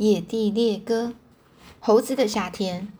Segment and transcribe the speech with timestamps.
[0.00, 1.12] 野地猎歌，
[1.78, 2.90] 猴子的夏天。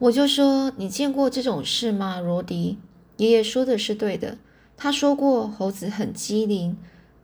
[0.00, 2.76] 我就说，你见过这种事吗，罗迪？
[3.18, 4.38] 爷爷说的是对的。
[4.76, 6.76] 他说过猴子很机灵，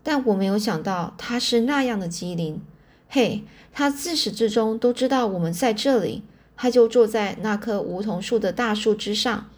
[0.05, 2.63] 但我没有想到他是那样的机灵。
[3.09, 3.43] 嘿，
[3.73, 6.23] 他自始至终都知道我们在这里。
[6.57, 9.51] 他就坐在那棵梧桐树的大树枝上，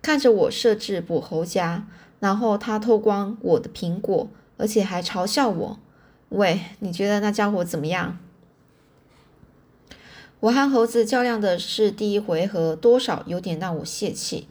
[0.00, 1.86] 看着我设置捕猴夹，
[2.20, 5.78] 然后他偷光我的苹果，而且还嘲笑我。
[6.30, 8.16] 喂，你觉得那家伙怎么样？
[10.38, 14.46] 我和猴子较量的是第一回合，多少有点让我泄气。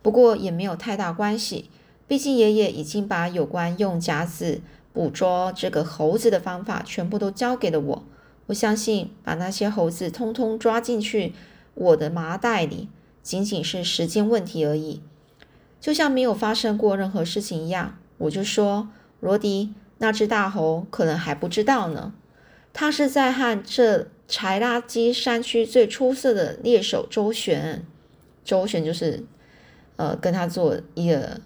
[0.00, 1.70] 不过也没有太大关系，
[2.06, 4.60] 毕竟爷爷已经把有关用夹子
[4.92, 8.04] 捕捉这个猴子的方法全部都交给了我。
[8.46, 11.32] 我相信把那些猴子通通抓进去
[11.74, 12.88] 我的麻袋里，
[13.24, 15.02] 仅仅是时间问题而已，
[15.80, 17.98] 就像没有发生过任何事情一样。
[18.18, 18.88] 我就说，
[19.20, 22.12] 罗迪，那只大猴可能还不知道呢。
[22.72, 27.84] 他是在和这柴拉基山区最出色的猎手周旋，
[28.44, 29.24] 周旋就是
[29.96, 31.40] 呃跟他做一个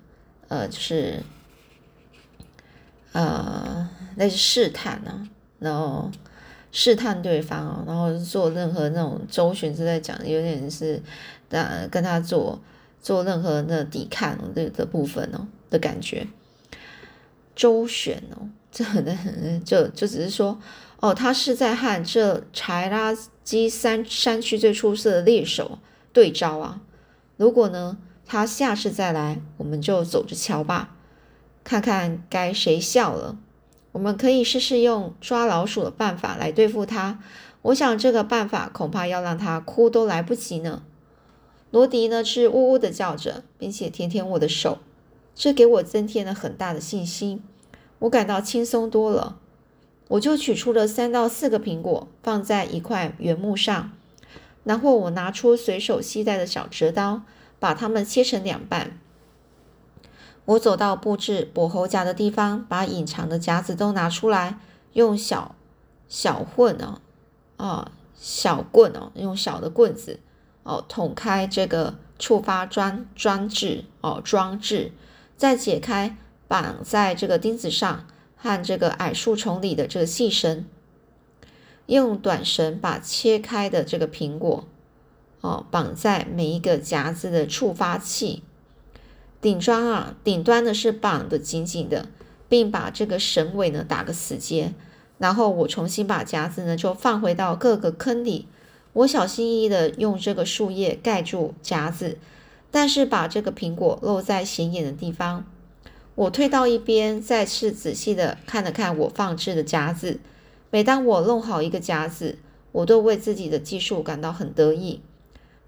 [0.49, 1.23] 呃就是
[3.13, 5.29] 呃那是试探呢，
[5.59, 6.11] 然后。
[6.75, 11.03] 试探对方哦，然后做任何那种周旋是在讲，有点是
[11.51, 12.59] 呃跟他做
[12.99, 16.27] 做任何的抵抗的的部分哦的感觉。
[17.63, 19.17] 周旋哦， 这的
[19.65, 20.59] 就就只是说
[20.99, 25.79] 哦，他是在和这柴拉基山山区最出色的猎手
[26.13, 26.81] 对招啊。
[27.37, 30.97] 如果呢他下次再来，我们就走着瞧吧，
[31.63, 33.39] 看看该谁笑了。
[33.93, 37.21] 我们可以试试用抓老鼠的办法来对付他。
[37.63, 40.83] 我想这个办法恐怕要让他哭都来不及呢。
[41.71, 44.79] 罗迪呢是呜呜的叫着，并且舔舔我的手，
[45.37, 47.45] 这给我增添了很大的信心。
[48.03, 49.39] 我感到轻松多了。
[50.09, 53.93] 我就取出了三到四个苹果，放在一块原木上，
[54.65, 57.23] 然后我拿出随手携带的小折刀，
[57.59, 58.99] 把它们切成两半。
[60.45, 64.59] 我走到布置捕猴夹的地方，把隐藏的夹子都拿出来，
[64.93, 65.55] 用小
[66.09, 67.01] 小棍哦，
[67.57, 70.19] 啊，小棍哦，用小的棍子
[70.65, 74.93] 哦，捅开这个触发装装置哦，装置，
[75.39, 76.17] 再解开
[76.53, 80.67] 绑在这个钉子上和这个矮树丛里的这个细绳，
[81.87, 84.69] 用短绳把切开的这个苹果
[85.41, 88.43] 哦，绑在每一个夹子的触发器。
[89.41, 92.09] 顶端啊，顶端呢是绑的紧紧的，
[92.51, 94.75] 并把这个绳尾呢打个死结。
[95.17, 98.47] 然后我重新把夹子呢就放回到各个坑里。
[98.93, 102.19] 我小心翼翼的用这个树叶盖住夹子，
[102.71, 105.47] 但是把这个苹果露在显眼的地方。
[106.15, 110.21] 我退到一边，再次仔细的看了看我放置的夹子。
[110.71, 112.39] 每当我弄好一个夹子，
[112.73, 115.01] 我都为自己的技术感到很得意。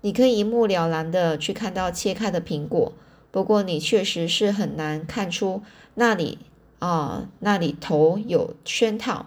[0.03, 2.93] 你可以一目了然的去看到切开的苹果。
[3.31, 5.62] 不过你确实是很难看出
[5.94, 6.38] 那里
[6.78, 9.27] 啊，那里头有圈套，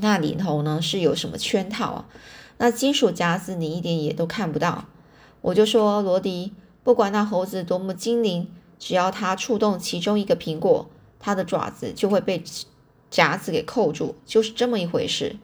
[0.00, 2.08] 那里头呢是有什么圈套啊？
[2.58, 4.86] 那金属夹子你一点也都看不到。
[5.40, 6.52] 我就说罗迪，
[6.82, 12.42] 不管那猴子多么精灵，只要它触动其中一个苹果，它的爪子就会被
[13.10, 15.36] 夹子给扣住，就是这么一回事。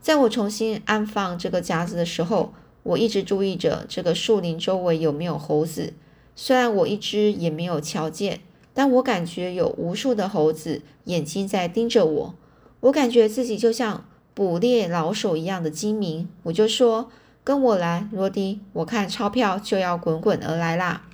[0.00, 2.52] 在我重新安放这个夹子的时候。
[2.90, 5.92] 我一直注意着这个树林周围有没有猴子，
[6.36, 8.42] 虽然我一只也没有瞧见，
[8.72, 12.34] 但我感觉有无数的猴子眼睛在盯着我。
[12.78, 16.28] 我感觉自己就像捕猎老手一样的精明。
[16.44, 17.10] 我就说
[17.42, 21.05] ：“跟我来，罗迪，我看钞票就要滚滚而来啦。”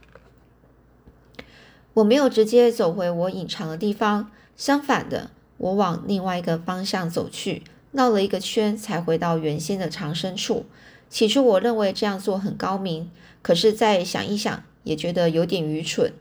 [1.94, 10.64] 我没有直接走回我隐藏的地方，相反的，我往另外一个方向走去，绕了一个圈才回到原先的藏身处。
[11.10, 13.10] 起初我认为这样做很高明，
[13.42, 16.12] 可是再想一想，也觉得有点愚蠢。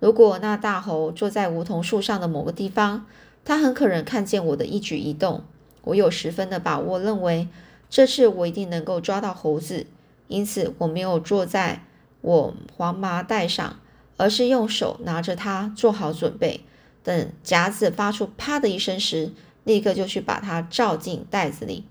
[0.00, 3.06] 如果那大猴坐在梧桐树上的某个地方，
[3.42, 5.42] 他很可能看见我的一举一动。
[5.84, 7.48] 我有十分的把握，认为
[7.88, 9.86] 这次我一定能够抓到猴子，
[10.28, 11.84] 因此我没有坐在
[12.20, 13.78] 我黄麻袋上，
[14.16, 16.60] 而是用手拿着它，做好准备，
[17.02, 19.32] 等夹子发出啪的一声时，
[19.64, 21.84] 立刻就去把它罩进袋子里。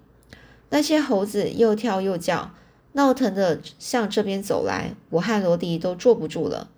[0.69, 2.51] 那些猴子又跳又叫，
[2.93, 6.69] 闹腾的向这边走来，我和罗迪都坐不住了。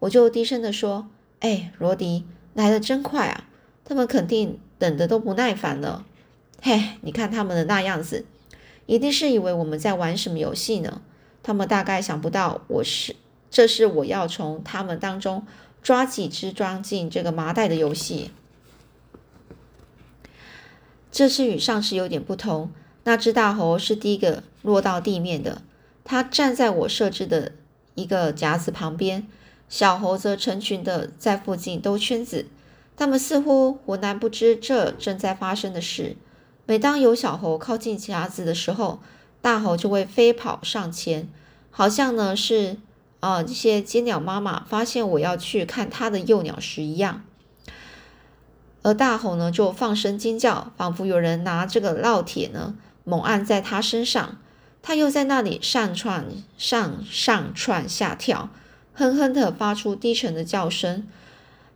[0.00, 1.08] 我就低声的说
[1.40, 2.24] ：“哎，罗迪，
[2.54, 3.44] 来的真快啊！
[3.84, 6.06] 他们肯定等的都不耐烦了。
[6.62, 8.24] 嘿，你看他们的那样子，
[8.86, 11.02] 一定是以为我们在玩什么游戏呢？
[11.42, 13.16] 他们大概想不到我是，
[13.50, 15.44] 这是我要从他们当中
[15.82, 18.30] 抓几只装进这个麻袋的游戏。”
[21.12, 22.70] 这次与上次有点不同，
[23.02, 25.60] 那只大猴是第一个落到地面的，
[26.04, 27.50] 它站在我设置的
[27.96, 29.26] 一个夹子旁边，
[29.68, 32.46] 小猴则成群的在附近兜圈子，
[32.96, 36.16] 它们似乎浑然不知这正在发生的事。
[36.66, 39.00] 每当有小猴靠近夹子的时候，
[39.42, 41.28] 大猴就会飞跑上前，
[41.72, 42.76] 好像呢是
[43.20, 47.22] 啊这些尖鸟妈妈发现我要去看它的幼鸟时一样。
[48.82, 52.74] 而大猴呢就放声尖叫，仿佛有人拿这个烙铁呢
[53.04, 54.38] 猛按在它身上，
[54.82, 56.26] 它又在那里上窜
[56.56, 58.48] 上上窜下跳，
[58.94, 61.06] 哼哼的发出低沉的叫声。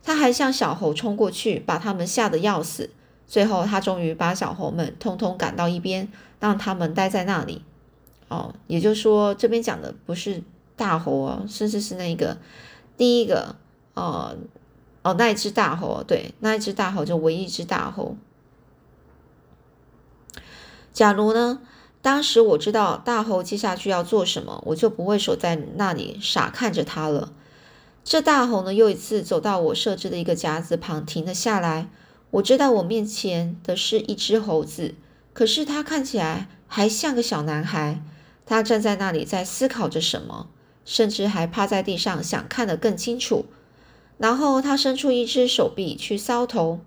[0.03, 2.91] 它还向小猴冲过去，把它们吓得要死。
[3.27, 6.07] 最后，他终于把小猴们通通赶到一边，
[6.39, 7.63] 让他们待在那里。
[8.27, 10.43] 哦，也就是说，这边讲的不是
[10.75, 12.37] 大猴哦，甚至是那个
[12.97, 13.55] 第一个，
[13.93, 14.35] 哦
[15.03, 18.17] 哦，那一只大猴，对，那一只大猴就唯一一只大猴。
[20.91, 21.61] 假如呢，
[22.01, 27.31] 当时我知道大猴接下去要做什么，我就不会守在那里傻看着他了。
[28.03, 31.89] 这大猴呢，又一次走到我设置的一个夹子旁，停了下来。
[32.31, 34.95] 我知道我面前的是一只猴子，
[35.33, 38.01] 可是他看起来还像个小男孩。
[38.45, 40.49] 他站在那里，在思考着什么，
[40.85, 43.45] 甚至还趴在地上，想看得更清楚。
[44.17, 46.79] 然后他伸出一只手臂去搔头。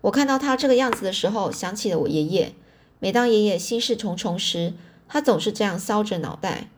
[0.00, 2.54] 我看到他这个样子的时候，想起了我爷爷。
[3.00, 4.72] 每当爷爷心事重重时，
[5.06, 6.70] 他总是这样搔着脑袋。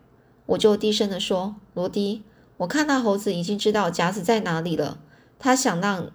[0.47, 2.23] 我就低声地说：“罗迪，
[2.57, 4.99] 我看到猴子已经知道夹子在哪里了。
[5.39, 6.11] 他想让，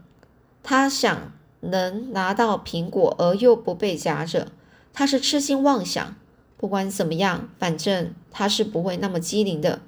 [0.62, 1.32] 他想。”
[1.64, 4.48] 能拿到苹果而又不被夹着，
[4.94, 6.16] 他是痴心妄想。
[6.58, 9.80] 不管怎么样，反正他是不会那么机灵的。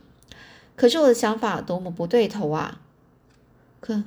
[0.75, 2.81] 可是我的想法多么不对头啊！
[3.79, 4.03] 可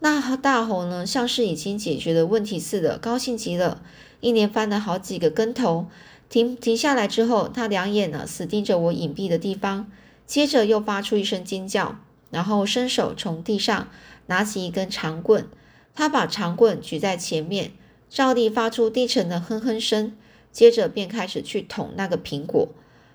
[0.00, 3.80] 那大猴呢，像是已经解决了问题似的，高兴极了，
[4.20, 5.86] 一连翻了好几个跟头。
[6.28, 9.90] 停停下来之后，他两眼呢死盯着我隐蔽的地方，
[10.26, 11.98] 接着又发出一声尖叫，
[12.30, 13.88] 然后伸手从地上
[14.26, 15.46] 拿起一根长棍。
[15.94, 17.72] 他把长棍举在前面，
[18.08, 20.16] 照例发出低沉的哼哼声，
[20.50, 22.68] 接着便开始去捅那个苹果。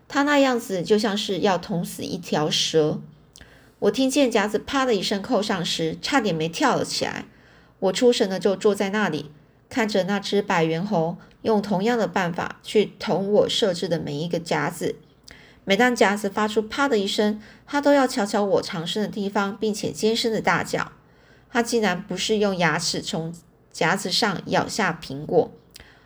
[0.08, 3.02] 他那样子就像是要捅死一条蛇。
[3.80, 7.26] 我听见夹子啪的一声扣上时，差点没跳了起来。
[7.80, 9.30] 我出神的就坐在那里，
[9.70, 14.96] 看着那只百元猴用同样的办法去捅我设置的每一个夹子。
[15.64, 20.94] 每当夹子发出啪的一声，他都要瞧瞧我藏身的地方，并且尖声的大叫。
[21.52, 23.36] 他竟然不是用牙齿从
[23.72, 25.52] 夹子上咬下苹果，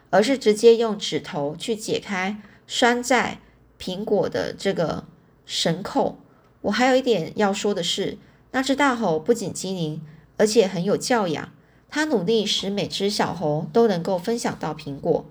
[0.09, 3.39] 而是直接用指头去解开拴在
[3.81, 5.05] 苹果的这个
[5.47, 6.19] 绳扣。
[6.61, 8.19] 我还有一点要说的是，
[8.51, 10.01] 那只大猴不仅机灵，
[10.37, 11.49] 而且很有教养。
[11.89, 15.25] 他努力使每只小猴都能够分享到苹果。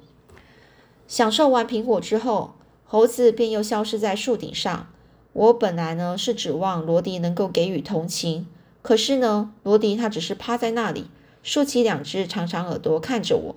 [1.06, 2.54] 享受完苹果之后，
[2.84, 4.88] 猴子便又消失在树顶上。
[5.32, 8.48] 我本来呢是指望罗迪能够给予同情。
[8.82, 11.06] 可是呢，罗迪他只是趴在那里，
[11.42, 13.56] 竖起两只长长耳朵看着我。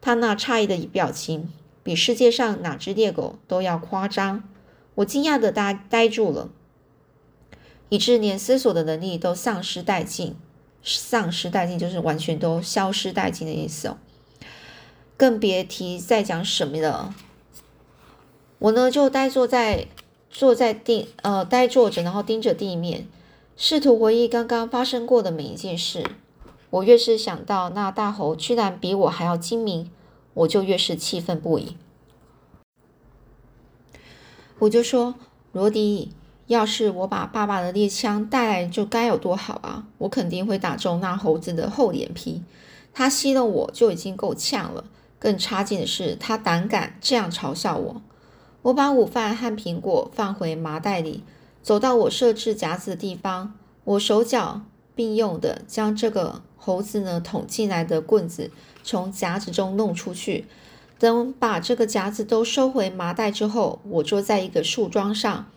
[0.00, 1.48] 他那诧异的表情，
[1.82, 4.44] 比世界上哪只猎狗都要夸张。
[4.96, 6.50] 我惊讶的呆呆住了，
[7.88, 10.36] 以致连思索的能力都丧失殆尽。
[10.82, 13.98] 丧失殆尽就是完全都消失殆尽的意思哦。
[15.16, 17.14] 更别提再讲什么了。
[18.58, 19.86] 我呢就呆坐在
[20.28, 23.06] 坐在地呃呆坐着，然后盯着地面。
[23.56, 26.04] 试图回忆刚刚发生过的每一件事，
[26.70, 29.90] 我越是想到那大猴居然比我还要精明，
[30.34, 31.76] 我就越是气愤不已。
[34.58, 35.14] 我就说
[35.52, 36.12] ：“罗迪，
[36.46, 39.86] 要是我把爸爸的猎枪带来，就该有多好啊！
[39.98, 42.42] 我肯定会打中那猴子的厚脸皮。
[42.92, 44.84] 他吸了我就已经够呛了，
[45.18, 48.02] 更差劲的是，他胆敢这样嘲笑我。”
[48.62, 51.24] 我把午饭和苹果放回麻袋里。
[51.62, 54.62] 走到我设置夹子的地方，我手脚
[54.94, 58.52] 并用的将这个猴子呢捅进来的棍子
[58.84, 60.44] 从夹子中弄出去。
[61.00, 65.50] 等把这个夹子都收回麻袋之后，我坐在一个树桩上，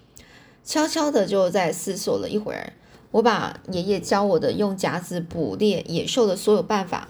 [0.64, 2.74] 悄悄的就在思索了一会儿。
[3.12, 7.10] 我把爷爷教我的用夹子捕猎野兽的所有办法，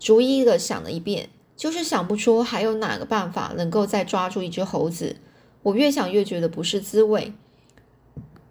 [0.00, 5.14] 逐一的想了一遍，就是想不出还有哪个办法能够再抓住一只猴子。
[5.62, 7.32] 我越想越觉得不是滋味。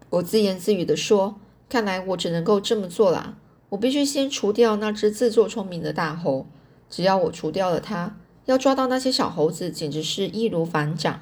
[0.10, 1.36] 我自言自语地说
[1.68, 3.36] ：“看来我只能够这么做啦！
[3.70, 6.48] 我必须先除掉那只自作聪明的大猴。
[6.90, 11.22] 只要我除掉了它，要抓到那些小猴子简直是易如反掌。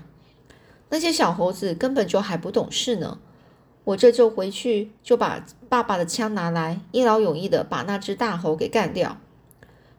[0.90, 3.18] 那些小猴子根本就还不懂事呢。
[3.84, 9.18] 我这就回去就把爸爸的枪拿来，一劳永逸地把那只大猴给干掉。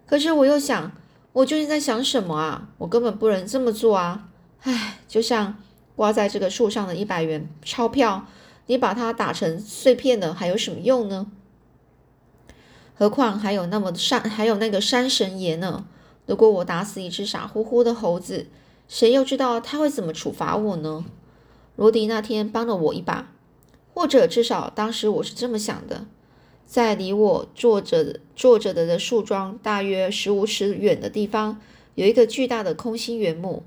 [0.07, 0.93] 可是我又想，
[1.33, 2.69] 我究竟在想什么啊？
[2.79, 4.29] 我根本不能这么做啊！
[4.63, 5.57] 唉，就像
[5.95, 8.27] 挂在这个树上的一百元钞票，
[8.67, 11.27] 你把它打成碎片了，还有什么用呢？
[12.99, 15.87] 何况还有那么山，还有那个山神爷呢？
[16.25, 18.47] 如果我打死一只傻乎乎的猴子，
[18.89, 21.05] 谁又知道他会怎么处罚我呢？
[21.77, 23.33] 罗迪那天帮了我一把，
[23.93, 26.07] 或者至少当时我是这么想的。
[26.65, 31.61] 在离我坐着坐着的的树桩大约十五尺远的地方，
[31.95, 33.63] 有一个巨大的空心原木。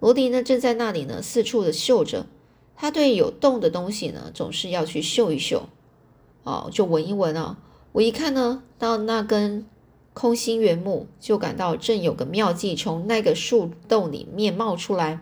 [0.00, 2.26] 罗迪呢，正在那里呢，四处的嗅着。
[2.74, 5.68] 他对有洞的东西呢，总是要去嗅一嗅，
[6.44, 7.58] 哦，就闻一闻啊。
[7.92, 9.66] 我一看呢，到那根。
[10.12, 15.20] 空心原木就感到正有个妙计从那个树洞里面冒出来，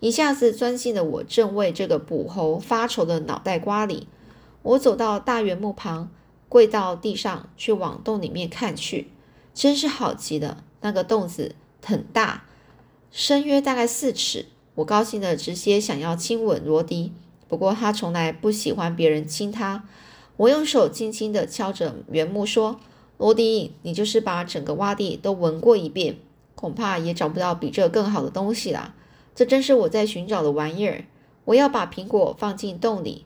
[0.00, 4.08] 一下子钻进了我正为这个捕猴发愁的脑袋瓜里。
[4.62, 6.10] 我走到大原木旁，
[6.48, 9.08] 跪到地上去往洞里面看去，
[9.54, 10.64] 真是好极了。
[10.80, 12.44] 那个洞子很大，
[13.12, 14.46] 深约大概四尺。
[14.74, 17.12] 我高兴的直接想要亲吻罗迪，
[17.46, 19.84] 不过他从来不喜欢别人亲他。
[20.38, 22.80] 我用手轻轻的敲着原木说。
[23.18, 26.18] 罗迪，你就是把整个洼地都闻过一遍，
[26.54, 28.94] 恐怕也找不到比这更好的东西啦。
[29.34, 31.04] 这正是我在寻找的玩意儿。
[31.46, 33.24] 我要把苹果放进洞里，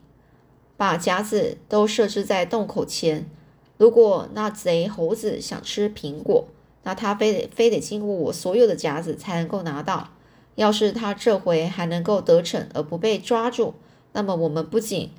[0.77, 3.29] 把夹子都设置在洞口前。
[3.77, 6.47] 如果那贼猴子想吃苹果，
[6.81, 10.09] 那他非得非得经过我所有的夹子才能够拿到。
[10.55, 13.75] 要是他这回还能够得逞而不被抓住，
[14.13, 15.11] 那么我们不仅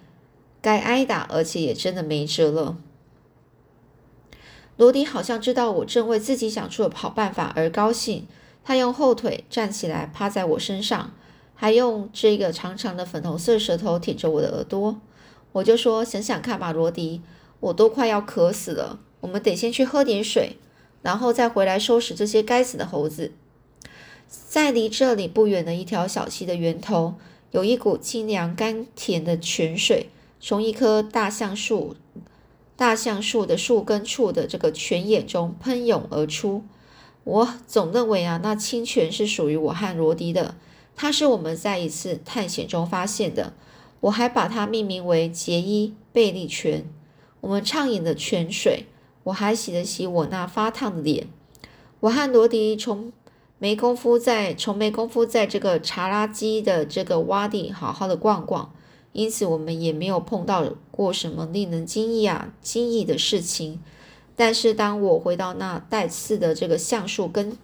[0.64, 2.78] 该挨打，而且也真的没辙了。
[4.78, 8.26] 罗迪好像知道我正为自己想出的好办法而高兴，
[8.64, 11.12] 他用后腿站起来，趴在我身上，
[11.54, 14.98] 还用这个长长的粉红色舌头舔着我的耳朵。
[15.52, 17.20] 我就说：“想想看吧，罗迪，
[17.60, 20.56] 我都快要渴死了，我们得先去喝点水，
[21.02, 23.32] 然后再回来收拾这些该死的猴子。”
[24.26, 27.16] 在离这里不远的一条小溪的源头，
[27.50, 30.08] 有一股清凉甘甜的泉水，
[30.46, 31.96] 从一棵大橡树。
[32.76, 36.62] 大橡树的树根处的这个泉眼中喷涌而出。
[37.22, 40.54] 我总认为啊，那清泉是属于我和罗迪的，
[40.94, 43.54] 它是我们在一次探险中发现的。
[44.00, 46.84] 我还把它命名为杰伊贝利泉。
[47.40, 48.84] 我们畅饮的泉水，
[49.22, 51.26] 我还洗了洗我那发烫的脸。
[52.00, 53.10] 我和罗迪从
[53.58, 58.74] 没工夫在从没工夫在这个茶垃圾的这个洼地好好的逛逛。
[59.14, 63.80] 因此，我们也没有碰到过什么令人惊异啊、惊异的事情。
[64.34, 67.56] 但是，当我回到那带刺的这个橡树根、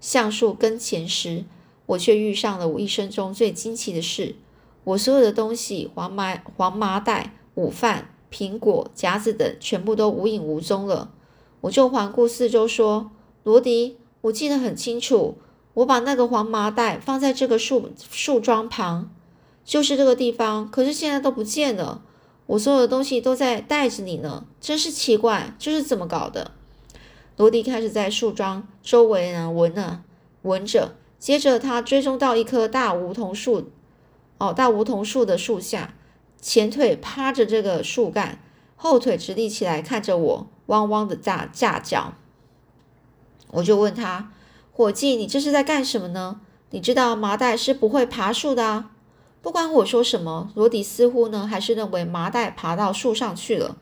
[0.00, 1.46] 橡树跟前时，
[1.86, 4.36] 我却遇上了我一生中最惊奇的事：
[4.84, 11.10] 我所有的东西——黄麻黄麻袋、午饭、苹果、夹子等，全部都无影无踪了。
[11.62, 13.10] 我就环顾四周，说
[13.44, 15.38] ：“罗迪，我记得很清楚，
[15.72, 19.10] 我把那个黄麻袋放在这个树树桩旁。”
[19.68, 22.00] 就是这个地方，可是现在都不见了。
[22.46, 26.52] 我所有的东西都在袋子里呢，真是奇怪，这是怎么搞的？
[27.36, 30.02] 罗迪开始在树桩周围呢闻呢
[30.40, 33.70] 闻着，接着他追踪到一棵大梧桐树，
[34.38, 35.92] 哦，大梧桐树的树下，
[36.40, 38.42] 前腿趴着这个树干，
[38.74, 42.14] 后腿直立起来看着我，汪汪的大架叫。
[43.50, 44.32] 我就问他，
[44.72, 46.40] 伙计，你这是在干什么呢？
[46.70, 48.92] 你知道麻袋是不会爬树的啊。
[49.42, 53.76] 不管我说什么，罗迪似乎呢还是认为麻袋爬到树上去了。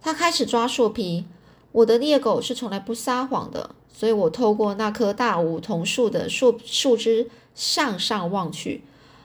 [0.00, 1.26] 他开始抓树皮。
[1.70, 8.82] 我的猎狗是从来不撒谎的，所以我透过那棵大梧桐树的树树枝向上望去，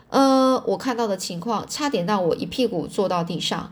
[0.09, 3.71] 呃，我看到的情况差点让我一屁股坐到地上。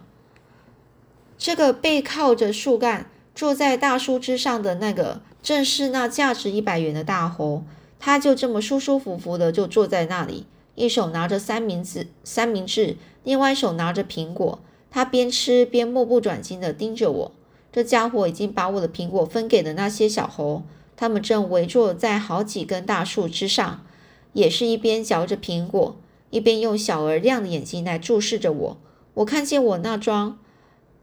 [1.38, 7.64] 这个背靠着树干坐在大树枝上的那个，正是那价值一百元的大猴。
[8.00, 10.46] 他就这么舒舒服服的就坐在那里。
[10.82, 14.60] 一手拿着三明治，三明治，另外一手拿着苹果。
[14.90, 17.32] 他边吃边目不转睛地盯着我。
[17.72, 20.64] 这家伙已经把我的苹果分给了那些小猴，
[20.98, 23.86] 他们正围坐在好几根大树之上，
[24.34, 25.96] 也是一边嚼着苹果，
[26.32, 28.78] 一边用小而亮的眼睛来注视着我。
[29.14, 30.40] 我看见我那装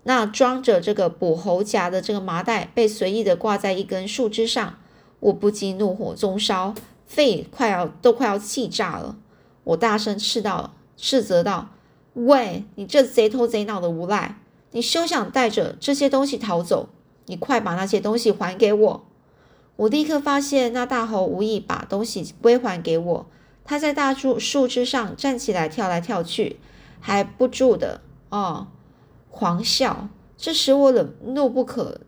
[0.03, 4.79] 那装着这个捕猴夹的这个麻袋被随意的挂在一根树枝上，
[5.21, 6.75] 我不禁怒火中烧，
[7.07, 9.17] 肺快要都快要气炸了。
[9.69, 11.69] 我大声斥道：“斥责道，
[12.15, 14.41] 喂，你这贼头贼脑的无赖！
[14.71, 16.89] 你休想带着这些东西逃走！
[17.27, 19.05] 你快把那些东西还给我！”
[19.77, 23.27] 我立刻发现那大猴无意把东西归还给我，
[23.63, 26.59] 他在大树树枝上站起来，跳来跳去，
[26.99, 28.69] 还不住的哦
[29.31, 30.09] 狂笑，
[30.39, 32.01] 这使我忍怒不可，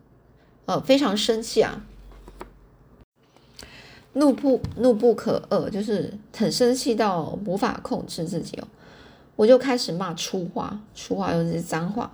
[0.65, 1.85] 呃，非常生气啊！
[4.13, 8.67] 怒不怒不可遏，就是很生气到无法控制自己哦。
[9.35, 12.11] 我就开始骂粗话，粗话又是脏话。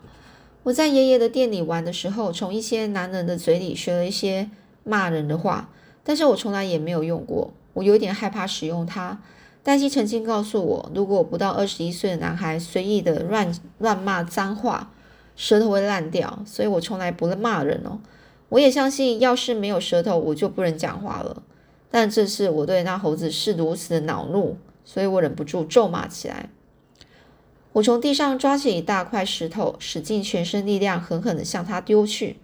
[0.63, 4.49] 我在爷爷的店里玩的时候，从一些男人的嘴里学了一些
[4.83, 5.69] 骂人的话，
[6.03, 7.51] 但是我从来也没有用过。
[7.73, 9.19] 我有点害怕使用它。
[9.63, 14.91] 黛西曾经告诉我，如果不到二十一岁的男孩随意的乱乱骂脏话，
[15.35, 16.39] 舌头会烂掉。
[16.45, 17.99] 所以我从来不骂人哦。
[18.49, 21.43] 我也相信，要是没有舌头，我就不能讲话了。
[21.89, 26.50] 但这次我对那猴子是如此的恼怒，所以我忍不住咒骂起来。
[27.74, 32.38] 我从地上抓起一大块石头，使尽全身力量，狠狠地向他丢去。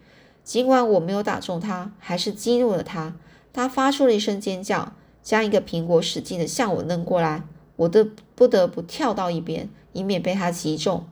[0.43, 3.15] 尽管我没有打中他，还是激怒了他。
[3.51, 7.43] 他发出了一声尖叫，将一个苹果使劲地向我扔过来。
[7.75, 11.05] 我的不得不跳到一边，以免被他击中。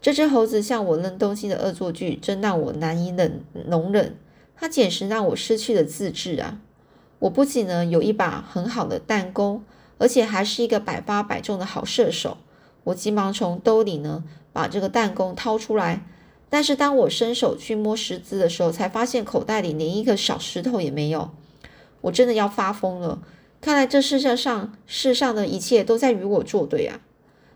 [0.00, 4.16] 这只猴子向我扔东西的恶作剧，真让我难以忍容忍。
[4.56, 6.60] 它简直让我失去了自制啊！
[7.26, 9.64] 我不仅呢有一把很好的弹弓，
[9.98, 12.38] 而且还是一个百发百中的好射手。
[12.84, 16.06] 我急忙从兜里呢把这个弹弓掏出来，
[16.48, 21.30] 但是当我伸手去摸石子的时候，才发现口袋里连一个小石头也没有。
[22.02, 23.20] 我真的要发疯了！
[23.60, 27.00] 看来这世界上世上的一切都在与我作对啊！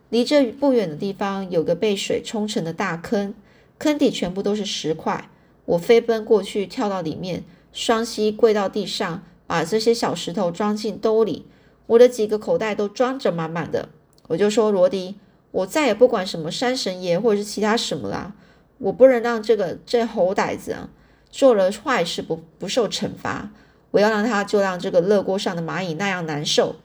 [0.08, 3.34] 离这不远的地方有个被水冲成的大坑，
[3.78, 5.30] 坑底全部都是石块。
[5.66, 11.45] 我飞奔过去，跳到里面，双膝跪到地上，把这些小石头装进兜里。
[11.87, 13.88] 我的几个口袋都装着满满的。
[14.28, 15.16] 我就说罗迪，
[15.50, 18.33] 我再也不管什么山神爷或者是其他什么啦，
[18.78, 20.88] 我不能让这个这猴崽子啊
[21.33, 23.50] 做了坏事不不受惩罚，
[23.90, 26.76] 我要让他就让这个热锅上的蚂蚁那样难受。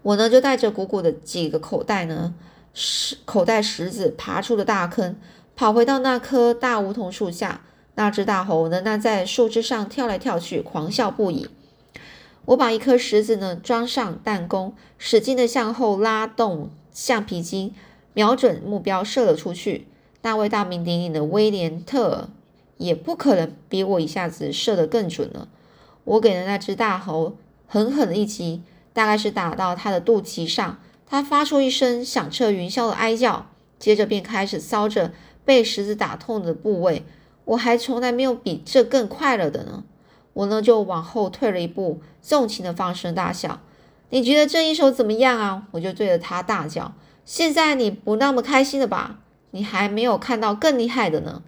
[0.00, 2.34] 我呢就带着鼓鼓的几个口袋呢
[2.72, 5.14] 石口袋石子爬出了大坑，
[5.54, 7.60] 跑回到那棵大梧桐树下，
[7.96, 11.48] 那只大猴呢那在树枝上跳来跳去，狂笑不已。
[12.46, 17.72] 我把一颗石子呢装上弹弓，使劲的向后拉动橡皮筋，
[18.12, 19.86] 瞄准目标射了出去。
[20.22, 22.28] 那位大名鼎鼎的威廉特
[22.78, 25.48] 也不可能比我一下子射得更准了。
[26.04, 33.46] 我给了那只大猴狠狠的一击，大概是打到它的肚脐上，它发出一声响彻云霄的哀叫，
[33.78, 35.12] 接着便开始搔着
[35.44, 37.04] 被石子打痛的部位。
[37.44, 39.84] 我还从来没有比这更快乐的呢。
[40.32, 43.60] 我呢就往后退了一步，纵情的放声大笑。
[44.10, 45.66] 你觉得这一手怎么样啊？
[45.72, 46.92] 我就对着他大叫。
[47.24, 49.20] 现在你不那么开心了吧？
[49.52, 51.42] 你还没有看到更厉害的呢。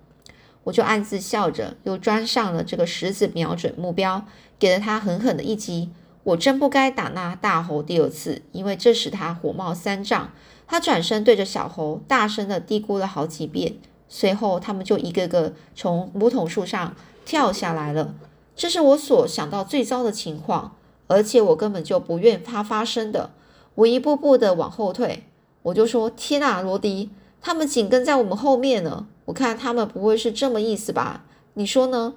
[0.64, 4.24] 我就暗自笑着，又装上了这个石子，瞄准目标，
[4.58, 5.90] 给了他狠狠的一击。
[6.24, 10.32] 我真不该打那大猴第二次，因为这使他火冒三丈。
[10.66, 13.74] 他转身对着小猴大声的嘀咕了好几遍，
[14.08, 18.14] 随后他们就一个个从梧桐树上跳下来了。
[18.54, 20.76] 这是我所想到最糟的情况，
[21.08, 23.30] 而且我根本就不愿它发生的。
[23.74, 25.24] 我一步步的往后退，
[25.62, 27.10] 我就说：“天啊，罗迪，
[27.42, 29.06] 他们紧跟在我们后面呢！
[29.26, 31.24] 我看他们不会是这么意思吧？
[31.54, 32.14] 你说呢？”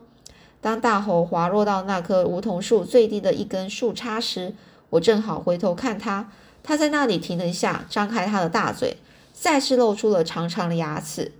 [0.61, 4.53] 当大猴滑落到那棵梧桐树最低的一根树杈时，
[4.91, 6.31] 我正好回头看他，
[6.63, 8.97] 他在那里停了一下，张开他的大嘴，
[9.33, 11.33] 再次露出了长长的牙齿。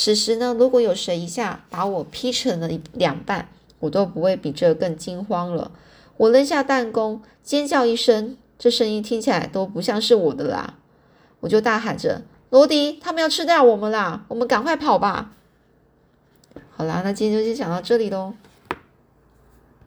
[0.00, 3.48] 此时呢，如果有谁一下把我劈成了两半，
[3.80, 5.72] 我都不会比这更惊慌了。
[6.18, 10.74] 我扔下弹弓，尖叫一声，这声音听起来都不像是我的啦。
[11.40, 14.24] 我就大喊着：“罗迪，他们要吃掉我们啦！
[14.28, 15.32] 我们赶快跑吧！”
[16.70, 18.34] 好啦，那今天就先讲到这里喽。